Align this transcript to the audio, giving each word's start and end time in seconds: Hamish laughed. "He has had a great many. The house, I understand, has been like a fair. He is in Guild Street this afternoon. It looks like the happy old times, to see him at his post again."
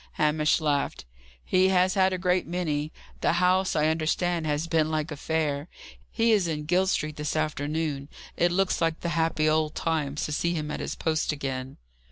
Hamish 0.13 0.59
laughed. 0.59 1.05
"He 1.45 1.67
has 1.69 1.93
had 1.93 2.11
a 2.11 2.17
great 2.17 2.47
many. 2.47 2.91
The 3.19 3.33
house, 3.33 3.75
I 3.75 3.85
understand, 3.85 4.47
has 4.47 4.65
been 4.65 4.89
like 4.89 5.11
a 5.11 5.15
fair. 5.15 5.67
He 6.09 6.31
is 6.31 6.47
in 6.47 6.65
Guild 6.65 6.89
Street 6.89 7.17
this 7.17 7.35
afternoon. 7.35 8.09
It 8.35 8.51
looks 8.51 8.81
like 8.81 9.01
the 9.01 9.09
happy 9.09 9.47
old 9.47 9.75
times, 9.75 10.25
to 10.25 10.31
see 10.31 10.55
him 10.55 10.71
at 10.71 10.79
his 10.79 10.95
post 10.95 11.31
again." 11.31 11.77